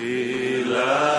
[0.00, 1.09] Sila.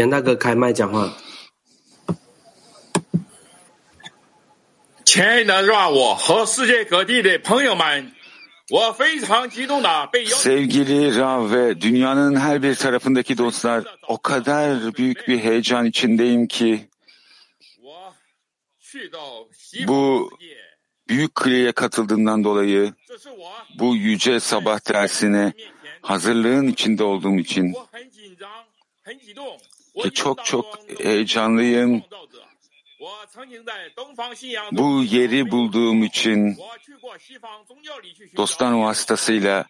[0.00, 1.12] 杨大哥开麦讲话。
[5.04, 8.12] 亲爱的 Ravo 和世界各地的朋友们，
[8.70, 16.88] 我非常激动的被邀 Sevgili Rav ve dünyanın her bir tarafındaki dostlar, o kadar büyük bir heyecan içindeyim ki
[17.80, 18.14] 我
[18.80, 20.56] 去到西方 bu 世界，
[21.08, 23.48] büyük kliye katıldığımdan dolayı 这是我
[23.78, 25.66] bu yüce sabah dersine 面前，
[26.02, 27.74] hazırlığın içinde olduğum için
[30.13, 30.65] çok çok
[30.99, 32.03] heyecanlıyım.
[34.71, 36.57] Bu yeri bulduğum için
[38.37, 39.65] dosttan vasıtasıyla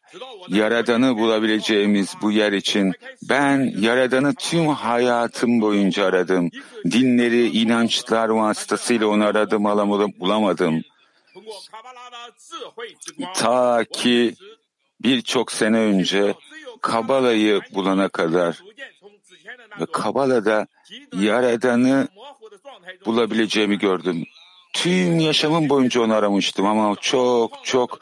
[0.47, 2.93] Yaradan'ı bulabileceğimiz bu yer için
[3.29, 6.49] ben Yaradan'ı tüm hayatım boyunca aradım.
[6.85, 10.81] Dinleri, inançlar vasıtasıyla onu aradım, alamadım, bulamadım.
[13.33, 14.35] Ta ki
[15.01, 16.33] birçok sene önce
[16.81, 18.61] Kabala'yı bulana kadar
[19.79, 20.67] ve Kabala'da
[21.13, 22.07] Yaradan'ı
[23.05, 24.25] bulabileceğimi gördüm.
[24.73, 27.99] Tüm yaşamım boyunca onu aramıştım ama çok çok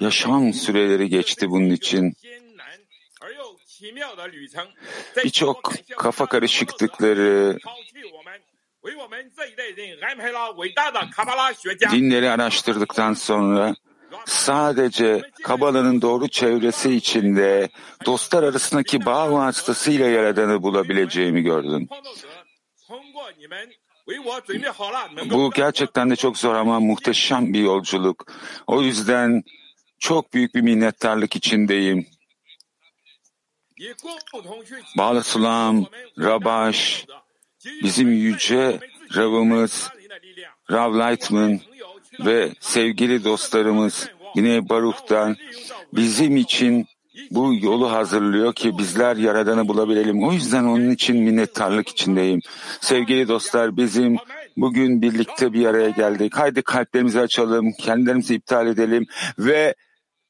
[0.00, 2.16] yaşam süreleri geçti bunun için.
[5.24, 7.58] Birçok kafa karışıklıkları,
[11.92, 13.74] dinleri araştırdıktan sonra
[14.26, 17.68] sadece Kabala'nın doğru çevresi içinde
[18.06, 21.88] dostlar arasındaki bağ vasıtasıyla Yaradan'ı bulabileceğimi gördüm.
[25.30, 28.26] Bu gerçekten de çok zor ama muhteşem bir yolculuk.
[28.66, 29.42] O yüzden
[29.98, 32.06] çok büyük bir minnettarlık içindeyim.
[34.98, 35.86] Bağlı Sulam,
[36.18, 37.06] Rabaş,
[37.82, 38.80] bizim yüce
[39.16, 39.90] Rav'ımız,
[40.70, 41.60] Rav Lightman,
[42.24, 45.36] ve sevgili dostlarımız yine Baruch'tan
[45.92, 46.86] bizim için
[47.30, 50.24] bu yolu hazırlıyor ki bizler Yaradan'ı bulabilelim.
[50.24, 52.40] O yüzden onun için minnettarlık içindeyim.
[52.80, 54.16] Sevgili dostlar bizim
[54.56, 56.36] bugün birlikte bir araya geldik.
[56.36, 59.06] Haydi kalplerimizi açalım, kendilerimizi iptal edelim
[59.38, 59.74] ve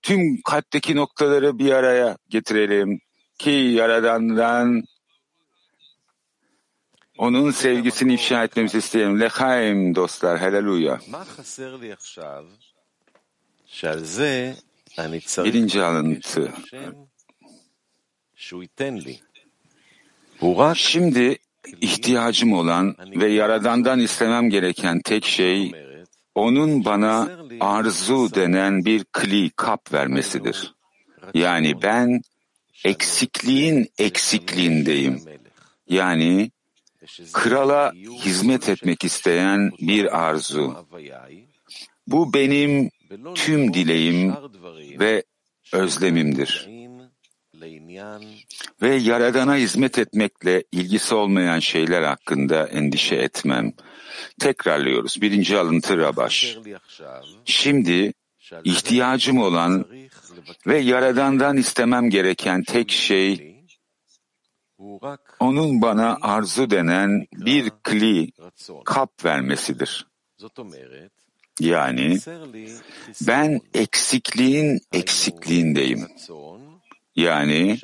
[0.03, 3.01] tüm kalpteki noktaları bir araya getirelim
[3.39, 4.83] ki Yaradan'dan
[7.19, 9.21] onun sevgisini ifşa etmemizi isteyelim.
[9.21, 11.01] Lechaim dostlar, haleluya.
[15.45, 16.53] Birinci alıntı.
[20.75, 21.39] Şimdi
[21.81, 25.73] ihtiyacım olan ve Yaradan'dan istemem gereken tek şey
[26.35, 27.29] onun bana
[27.61, 30.75] arzu denen bir kli kap vermesidir.
[31.35, 32.23] Yani ben
[32.85, 35.23] eksikliğin eksikliğindeyim.
[35.89, 36.51] Yani
[37.33, 37.93] krala
[38.25, 40.87] hizmet etmek isteyen bir arzu.
[42.07, 42.91] Bu benim
[43.35, 44.35] tüm dileğim
[45.01, 45.25] ve
[45.73, 46.69] özlemimdir.
[48.83, 53.73] Ve Yaradan'a hizmet etmekle ilgisi olmayan şeyler hakkında endişe etmem.
[54.41, 55.23] Tekrarlıyoruz.
[55.23, 56.57] Birinci alıntı Rabaş.
[57.45, 58.13] Şimdi
[58.65, 59.87] ihtiyacım olan
[60.67, 63.56] ve Yaradan'dan istemem gereken tek şey
[65.41, 68.33] onun bana arzu denen bir kli,
[68.85, 70.07] kap vermesidir.
[71.61, 72.19] Yani
[73.27, 76.07] ben eksikliğin eksikliğindeyim.
[77.17, 77.79] Yani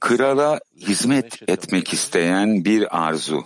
[0.00, 3.44] krala hizmet etmek isteyen bir arzu.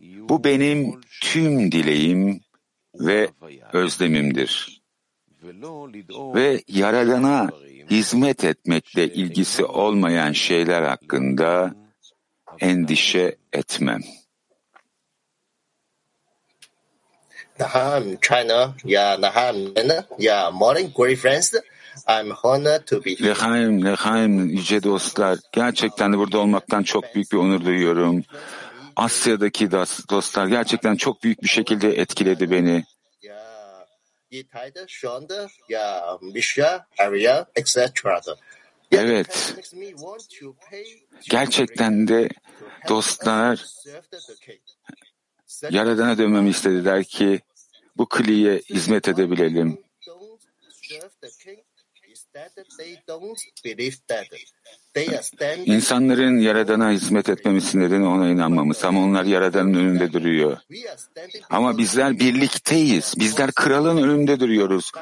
[0.00, 2.40] Bu benim tüm dileğim
[2.94, 3.30] ve
[3.72, 4.83] özlemimdir.
[6.34, 7.50] Ve Yaradan'a
[7.90, 11.74] hizmet etmekle ilgisi olmayan şeyler hakkında
[12.60, 14.00] endişe etmem.
[17.60, 19.56] Naham, China, yeah, Naham,
[20.18, 21.54] yeah, morning, great friends.
[22.08, 23.28] I'm honored to be here.
[23.28, 25.38] Lehaim, Lehaim, yüce dostlar.
[25.52, 28.22] Gerçekten de burada olmaktan çok büyük bir onur duyuyorum.
[28.96, 29.70] Asya'daki
[30.10, 32.84] dostlar gerçekten çok büyük bir şekilde etkiledi beni.
[34.34, 37.78] Yeah, Yitayda, Shonda, yeah, Misha, Arya, etc.
[38.90, 39.54] Evet.
[41.30, 42.28] Gerçekten de
[42.88, 43.64] dostlar
[45.70, 47.40] Yaradan'a dönmemi istediler ki
[47.96, 49.78] bu kliye hizmet edebilelim.
[55.66, 60.56] İnsanların Yaradan'a hizmet etmemesi nedeni ona inanmamız ama onlar Yaradan'ın önünde duruyor.
[61.50, 63.14] Ama bizler birlikteyiz.
[63.18, 64.92] Bizler kralın önünde duruyoruz.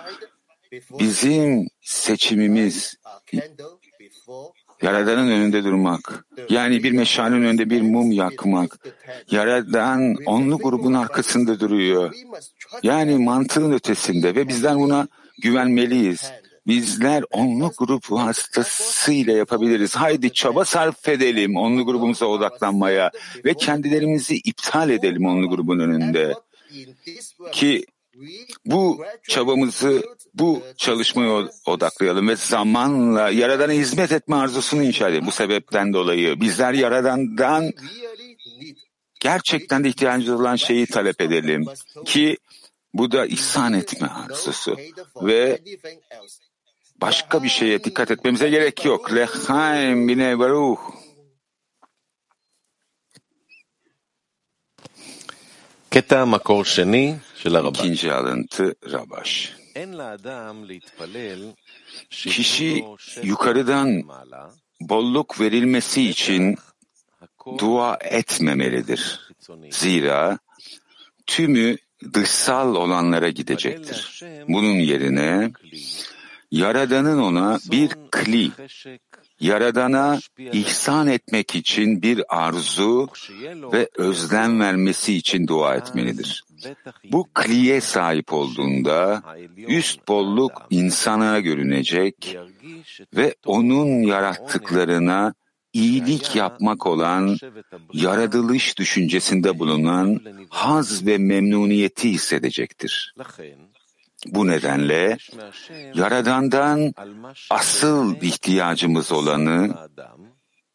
[0.99, 2.95] Bizim seçimimiz
[4.83, 6.25] Yaradan'ın önünde durmak.
[6.49, 8.79] Yani bir meşalenin önünde bir mum yakmak.
[9.31, 12.15] Yaradan onlu grubun arkasında duruyor.
[12.83, 15.09] Yani mantığın ötesinde ve bizler buna
[15.43, 16.33] güvenmeliyiz.
[16.67, 19.97] Bizler onlu grup vasıtasıyla yapabiliriz.
[19.97, 23.11] Haydi çaba sarf edelim onlu grubumuza odaklanmaya
[23.45, 26.35] ve kendilerimizi iptal edelim onlu grubun önünde.
[27.53, 27.87] Ki
[28.65, 30.03] bu çabamızı,
[30.35, 35.27] bu çalışmaya odaklayalım ve zamanla Yaradan'a hizmet etme arzusunu inşa edelim.
[35.27, 37.73] Bu sebepten dolayı bizler Yaradan'dan
[39.21, 41.65] gerçekten de ihtiyacımız olan şeyi talep edelim
[42.05, 42.37] ki
[42.95, 44.77] bu da ihsan etme arzusu
[45.23, 45.61] ve
[47.03, 49.15] başka bir şeye dikkat etmemize gerek yok.
[49.15, 50.81] Lechaim bine baruch.
[57.75, 59.57] İkinci alıntı Rabaş.
[62.11, 62.85] Kişi
[63.23, 64.03] yukarıdan
[64.81, 66.57] bolluk verilmesi için
[67.59, 69.31] dua etmemelidir.
[69.71, 70.39] Zira
[71.27, 71.77] tümü
[72.15, 74.23] dışsal olanlara gidecektir.
[74.49, 75.53] Bunun yerine
[76.53, 78.51] Yaradan'ın ona bir kli,
[79.41, 83.09] Yaradan'a ihsan etmek için bir arzu
[83.73, 86.45] ve özlem vermesi için dua etmelidir.
[87.05, 89.23] Bu kliye sahip olduğunda
[89.57, 92.39] üst bolluk insana görünecek
[93.17, 95.35] ve onun yarattıklarına
[95.73, 97.37] iyilik yapmak olan,
[97.93, 103.15] yaratılış düşüncesinde bulunan haz ve memnuniyeti hissedecektir.
[104.27, 105.19] Bu nedenle
[105.95, 106.95] Yaradan'dan
[107.51, 109.89] asıl ihtiyacımız olanı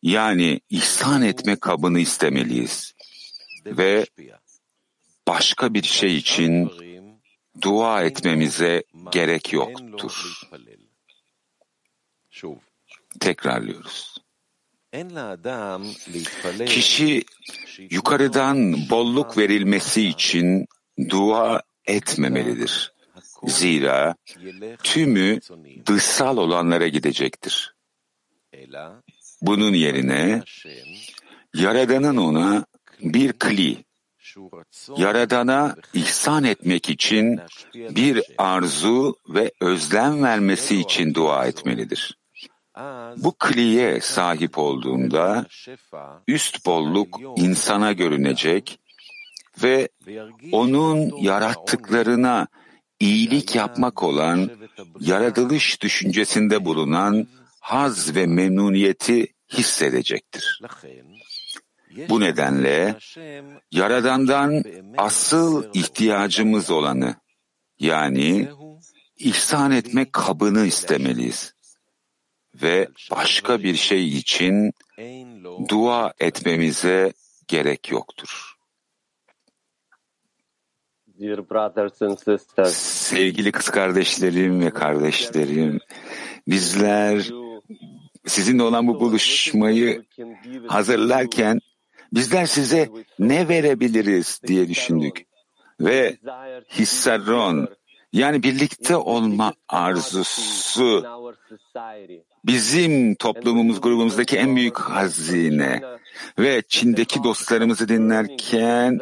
[0.01, 2.93] yani ihsan etme kabını istemeliyiz
[3.65, 4.05] ve
[5.27, 6.71] başka bir şey için
[7.61, 10.41] dua etmemize gerek yoktur.
[13.19, 14.17] Tekrarlıyoruz.
[16.65, 17.23] Kişi
[17.89, 20.67] yukarıdan bolluk verilmesi için
[21.09, 22.96] dua etmemelidir.
[23.43, 24.15] Zira
[24.83, 25.39] tümü
[25.85, 27.75] dışsal olanlara gidecektir.
[29.41, 30.41] Bunun yerine
[31.53, 32.65] Yaradan'ın ona
[33.01, 33.85] bir kli,
[34.97, 37.39] Yaradan'a ihsan etmek için
[37.75, 42.17] bir arzu ve özlem vermesi için dua etmelidir.
[43.17, 45.45] Bu kliye sahip olduğunda
[46.27, 48.79] üst bolluk insana görünecek
[49.63, 49.89] ve
[50.51, 52.47] onun yarattıklarına
[52.99, 54.49] iyilik yapmak olan
[54.99, 57.27] yaratılış düşüncesinde bulunan
[57.59, 60.61] haz ve memnuniyeti hissedecektir.
[62.09, 62.97] Bu nedenle
[63.71, 64.63] Yaradan'dan
[64.97, 67.15] asıl ihtiyacımız olanı
[67.79, 68.49] yani
[69.17, 71.53] ihsan etme kabını istemeliyiz
[72.63, 74.73] ve başka bir şey için
[75.69, 77.13] dua etmemize
[77.47, 78.56] gerek yoktur.
[82.73, 85.79] Sevgili kız kardeşlerim ve kardeşlerim,
[86.47, 87.29] bizler
[88.25, 90.03] sizinle olan bu buluşmayı
[90.67, 91.59] hazırlarken
[92.13, 95.25] bizler size ne verebiliriz diye düşündük.
[95.79, 96.17] Ve
[96.69, 97.67] Hissaron
[98.13, 101.05] yani birlikte olma arzusu
[102.45, 105.81] bizim toplumumuz grubumuzdaki en büyük hazine
[106.39, 108.99] ve Çin'deki dostlarımızı dinlerken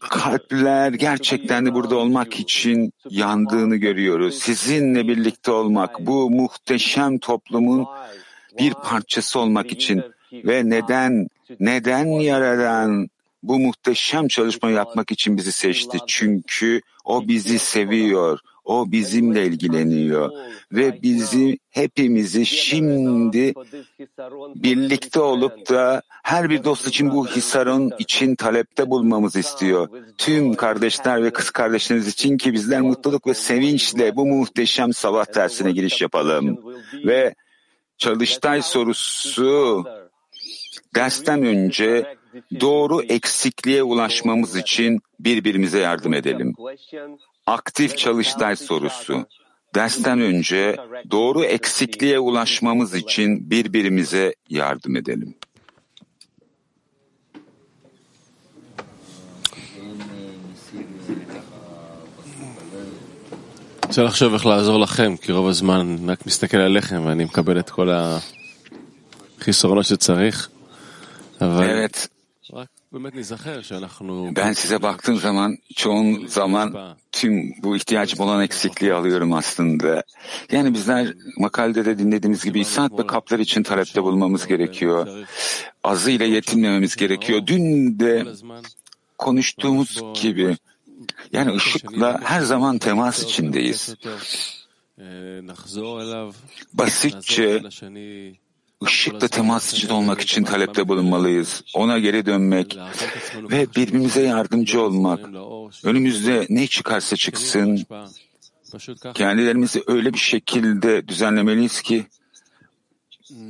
[0.00, 4.38] kalpler gerçekten de burada olmak için yandığını görüyoruz.
[4.38, 7.86] Sizinle birlikte olmak, bu muhteşem toplumun
[8.58, 10.02] bir parçası olmak için
[10.32, 11.28] ve neden,
[11.60, 13.08] neden yaradan
[13.42, 15.98] bu muhteşem çalışmayı yapmak için bizi seçti?
[16.06, 20.30] Çünkü o bizi seviyor, o bizimle ilgileniyor
[20.72, 23.54] ve bizi hepimizi şimdi
[24.54, 29.88] birlikte olup da her bir dost için bu hisarın için talepte bulmamızı istiyor.
[30.18, 35.72] Tüm kardeşler ve kız kardeşlerimiz için ki bizler mutluluk ve sevinçle bu muhteşem sabah dersine
[35.72, 36.58] giriş yapalım.
[37.04, 37.34] Ve
[37.98, 39.84] çalıştay sorusu
[40.94, 42.16] dersten önce
[42.60, 46.54] doğru eksikliğe ulaşmamız için birbirimize yardım edelim.
[47.47, 49.25] Aktif çalıştay sorusu.
[49.75, 50.77] Dersten önce
[51.11, 55.35] doğru eksikliğe ulaşmamız için birbirimize yardım edelim.
[63.93, 67.89] רוצה לחשוב איך לעזור לכם, כי רוב הזמן רק מסתכל עליכם ואני מקבל את כל
[69.39, 70.49] החסרונות שצריך,
[71.41, 72.07] אבל Evet,
[74.36, 80.02] ben size baktığım zaman çoğun zaman tüm bu ihtiyacım olan eksikliği alıyorum aslında.
[80.52, 85.26] Yani bizler makalede de dinlediğimiz gibi saat ve kaplar için talepte bulmamız gerekiyor.
[85.84, 87.46] Azıyla yetinmememiz gerekiyor.
[87.46, 88.26] Dün de
[89.18, 90.56] konuştuğumuz gibi
[91.32, 93.94] yani ışıkla her zaman temas içindeyiz.
[96.72, 97.62] Basitçe
[98.84, 101.62] ışıkla temas için olmak için talepte bulunmalıyız.
[101.74, 102.78] Ona geri dönmek
[103.50, 105.20] ve birbirimize yardımcı olmak.
[105.84, 107.86] Önümüzde ne çıkarsa çıksın,
[109.14, 112.06] kendilerimizi öyle bir şekilde düzenlemeliyiz ki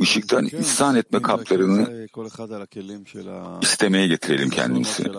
[0.01, 2.09] ışıktan ihsan etme kaplarını
[3.63, 5.11] istemeye getirelim kendimizi.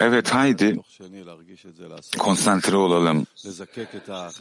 [0.00, 0.76] Evet haydi
[2.18, 3.26] konsantre olalım.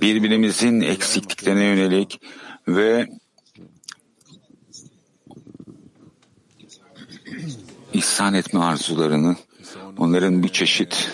[0.01, 2.21] Birbirimizin eksikliklerine yönelik
[2.67, 3.09] ve
[7.93, 9.35] ihsan etme arzularını,
[9.97, 11.11] onların bir çeşit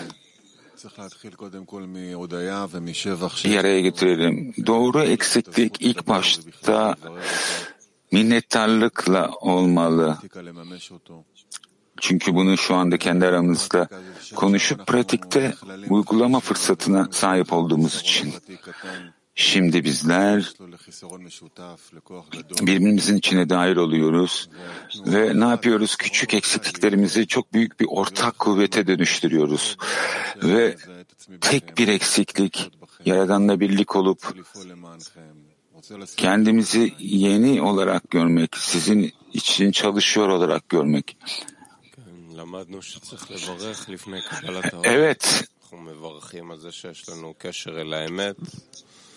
[3.44, 4.54] bir araya getirelim.
[4.66, 6.96] Doğru eksiklik ilk başta
[8.12, 10.18] minnettarlıkla olmalı.
[12.00, 13.88] Çünkü bunu şu anda kendi aramızda
[14.36, 15.54] konuşup pratikte
[15.88, 18.34] uygulama fırsatına sahip olduğumuz için.
[19.34, 20.52] Şimdi bizler
[22.62, 24.48] birbirimizin içine dair oluyoruz
[25.06, 25.96] ve ne yapıyoruz?
[25.96, 29.76] Küçük eksikliklerimizi çok büyük bir ortak kuvvete dönüştürüyoruz.
[30.42, 30.76] Ve
[31.40, 32.70] tek bir eksiklik,
[33.04, 34.34] Yaradan'la birlik olup
[36.16, 41.16] kendimizi yeni olarak görmek, sizin için çalışıyor olarak görmek.
[44.84, 45.44] Evet,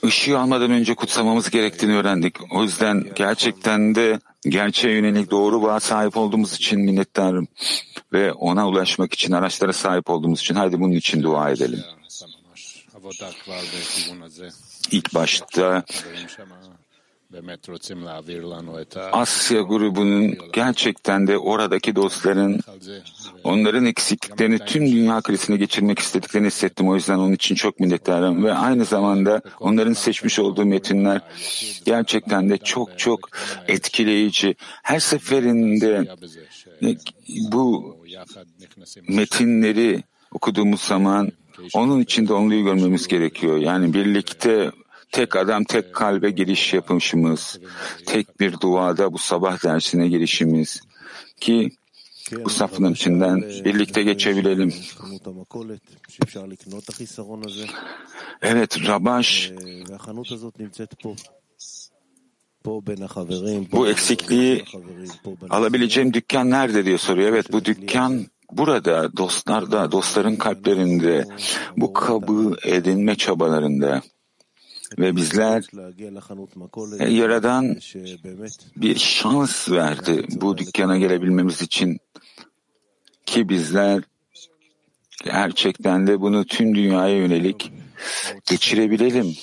[0.05, 2.35] ışığı almadan önce kutsamamız gerektiğini öğrendik.
[2.51, 7.47] O yüzden gerçekten de gerçeğe yönelik doğru bağa sahip olduğumuz için minnettarım.
[8.13, 11.79] Ve ona ulaşmak için araçlara sahip olduğumuz için hadi bunun için dua edelim.
[14.91, 15.83] İlk başta
[19.11, 22.59] Asya grubunun gerçekten de oradaki dostların
[23.43, 26.89] onların eksikliklerini tüm dünya krizine geçirmek istediklerini hissettim.
[26.89, 31.21] O yüzden onun için çok minnettarım ve aynı zamanda onların seçmiş olduğu metinler
[31.85, 33.29] gerçekten de çok çok
[33.67, 34.55] etkileyici.
[34.83, 36.15] Her seferinde
[37.51, 37.97] bu
[39.07, 41.31] metinleri okuduğumuz zaman
[41.73, 43.57] onun içinde onluyu görmemiz gerekiyor.
[43.57, 44.71] Yani birlikte
[45.13, 47.59] tek adam tek kalbe giriş yapışımız,
[48.05, 50.81] tek bir duada bu sabah dersine girişimiz.
[51.39, 51.71] Ki
[52.45, 54.73] bu safın içinden birlikte geçebilelim.
[58.41, 59.51] Evet, Rabaş
[63.71, 64.63] bu eksikliği
[65.49, 67.29] alabileceğim dükkan nerede diye soruyor.
[67.29, 71.25] Evet, bu dükkan burada, dostlarda, dostların kalplerinde,
[71.77, 74.01] bu kabı edinme çabalarında
[74.99, 75.63] ve bizler
[76.99, 77.77] e, Yaradan
[78.75, 81.99] bir şans verdi bu dükkana gelebilmemiz için
[83.25, 84.03] ki bizler
[85.23, 87.71] gerçekten de bunu tüm dünyaya yönelik
[88.45, 89.35] geçirebilelim.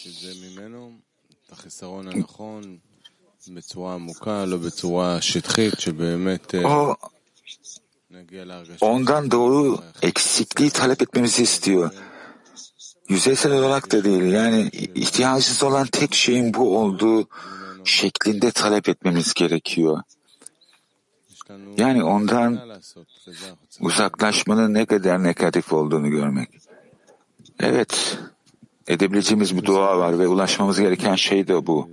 [6.64, 6.96] O
[8.80, 11.90] ondan doğru eksikliği talep etmemizi istiyor
[13.10, 17.28] yüzeysel olarak da değil yani ihtiyacınız olan tek şeyin bu olduğu
[17.84, 20.02] şeklinde talep etmemiz gerekiyor.
[21.76, 22.80] Yani ondan
[23.80, 26.48] uzaklaşmanın ne kadar negatif olduğunu görmek.
[27.60, 28.18] Evet,
[28.88, 31.90] edebileceğimiz bir dua var ve ulaşmamız gereken şey de bu.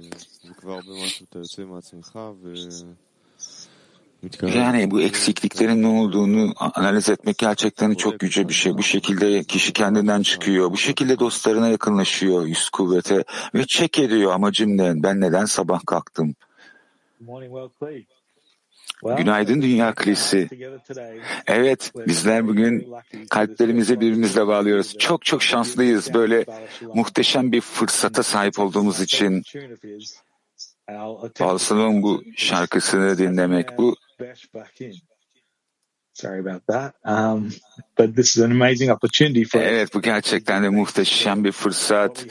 [4.42, 8.74] Yani bu eksikliklerin ne olduğunu analiz etmek gerçekten çok yüce bir şey.
[8.74, 10.72] Bu şekilde kişi kendinden çıkıyor.
[10.72, 13.24] Bu şekilde dostlarına yakınlaşıyor yüz kuvvete
[13.56, 15.04] ve çek ediyor amacım ne?
[15.04, 16.36] Ben neden sabah kalktım?
[19.18, 20.50] Günaydın Dünya Kilisi.
[21.48, 22.94] Evet, bizler bugün
[23.30, 24.98] kalplerimizi birbirimizle bağlıyoruz.
[24.98, 26.46] Çok çok şanslıyız böyle
[26.94, 29.44] muhteşem bir fırsata sahip olduğumuz için.
[31.36, 33.96] Paulson'un bu şarkısını dinlemek, bu
[36.14, 36.94] Sorry about that.
[37.06, 37.52] Um,
[37.98, 42.26] but this is an amazing opportunity for evet bu gerçekten de muhteşem bir fırsat.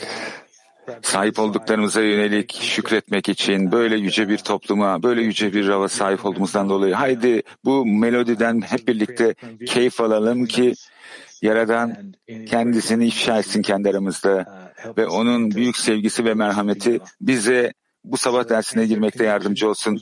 [1.03, 6.69] Sahip olduklarımıza yönelik şükretmek için böyle yüce bir topluma, böyle yüce bir rava sahip olduğumuzdan
[6.69, 9.35] dolayı haydi bu melodiden hep birlikte
[9.67, 10.75] keyif alalım ki
[11.43, 12.15] Yaradan
[12.47, 14.47] kendisini ifşa etsin kendi aramızda
[14.97, 17.73] ve onun büyük sevgisi ve merhameti bize
[18.07, 20.01] bu sabah dersine girmekte yardımcı olsun.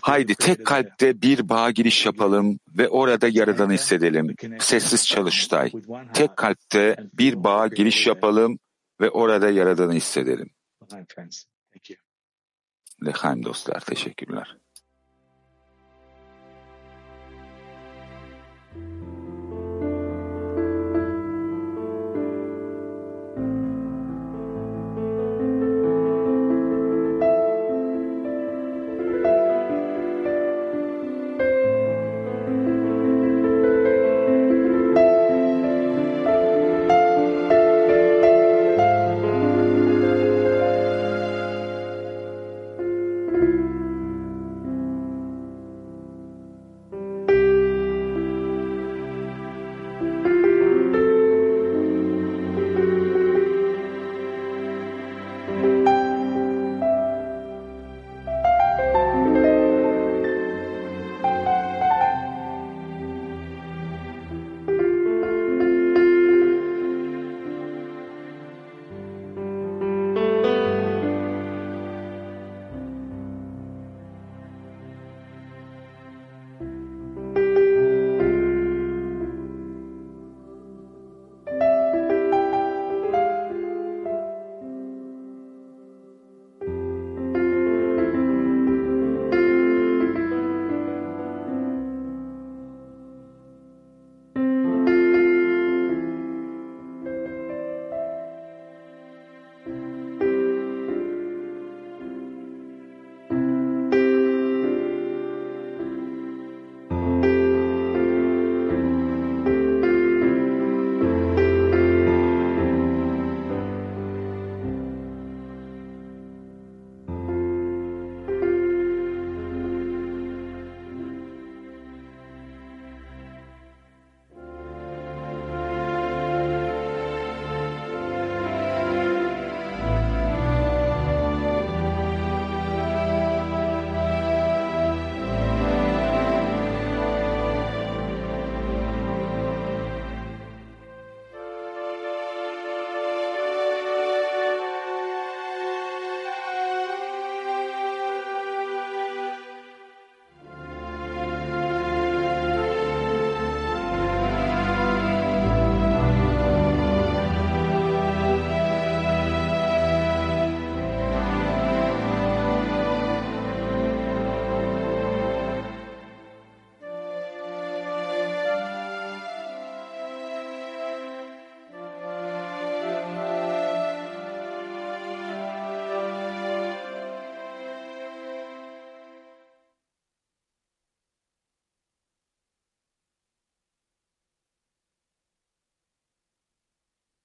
[0.00, 4.36] Haydi tek kalpte bir bağ giriş yapalım ve orada Yaradan'ı hissedelim.
[4.60, 5.72] Sessiz çalıştay.
[6.14, 8.58] Tek kalpte bir bağ giriş yapalım
[9.00, 10.50] ve orada Yaradan'ı hissedelim.
[13.06, 14.56] Lehaim dostlar, teşekkürler.